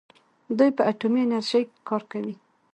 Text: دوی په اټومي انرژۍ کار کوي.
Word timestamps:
دوی 0.57 0.69
په 0.77 0.83
اټومي 0.91 1.21
انرژۍ 1.25 1.63
کار 1.87 2.03
کوي. 2.11 2.35